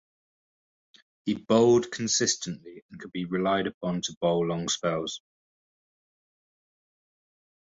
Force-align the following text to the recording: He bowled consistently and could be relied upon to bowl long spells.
He 1.25 1.35
bowled 1.35 1.91
consistently 1.91 2.81
and 2.89 2.99
could 2.99 3.11
be 3.11 3.25
relied 3.25 3.67
upon 3.67 4.01
to 4.01 4.17
bowl 4.19 4.47
long 4.47 4.67
spells. 4.67 5.21